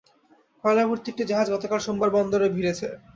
কয়লাভর্তি 0.63 1.07
একটি 1.11 1.23
জাহাজ 1.25 1.47
গতকাল 1.55 1.79
সোমবার 1.81 2.09
বন্দরে 2.15 2.47
ভিড়েছে। 2.55 2.87